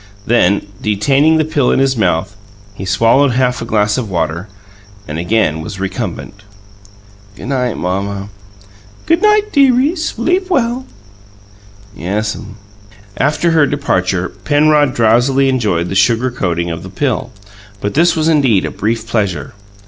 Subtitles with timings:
[0.25, 2.35] Then, detaining the pill in his mouth,
[2.73, 4.47] he swallowed half a glass of water,
[5.07, 6.41] and again was recumbent.
[7.37, 8.29] "G' night, Mamma."
[9.05, 9.95] "Good night, dearie.
[9.95, 10.87] Sleep well."
[11.95, 12.55] "Yes'm."
[13.17, 17.29] After her departure Penrod drowsily enjoyed the sugar coating of the pill;
[17.79, 19.53] but this was indeed a brief pleasure.